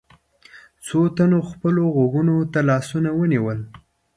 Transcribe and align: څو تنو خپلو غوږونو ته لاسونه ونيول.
څو 0.85 0.99
تنو 1.15 1.39
خپلو 1.49 1.83
غوږونو 1.95 2.35
ته 2.53 2.59
لاسونه 2.69 3.09
ونيول. 3.13 3.59